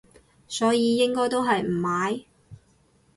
[0.47, 2.25] 所以應該都係唔買